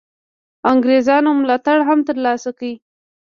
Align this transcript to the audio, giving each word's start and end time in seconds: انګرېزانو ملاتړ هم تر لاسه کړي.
انګرېزانو 0.71 1.31
ملاتړ 1.39 1.77
هم 1.87 1.99
تر 2.07 2.17
لاسه 2.25 2.49
کړي. 2.57 2.73